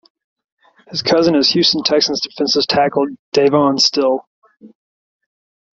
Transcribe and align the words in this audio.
His 0.87 1.03
cousin 1.03 1.35
is 1.35 1.49
Houston 1.51 1.83
Texans 1.83 2.21
defensive 2.21 2.65
tackle 2.65 3.05
Devon 3.33 3.77
Still. 3.77 4.27